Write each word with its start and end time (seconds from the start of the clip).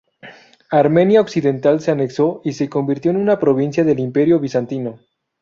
Armenia 0.71 1.21
occidental 1.21 1.79
se 1.79 1.91
anexó 1.91 2.41
y 2.43 2.53
se 2.53 2.67
convirtió 2.69 3.11
en 3.11 3.17
una 3.17 3.37
provincia 3.37 3.83
del 3.83 3.99
Imperio 3.99 4.39
bizantino. 4.39 4.97